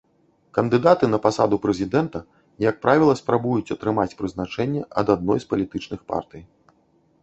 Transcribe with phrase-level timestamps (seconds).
[0.57, 2.23] Кандыдаты на пасаду прэзідэнта,
[2.69, 6.41] як правіла, спрабуюць атрымаць прызначэнне ад адной з палітычных партый.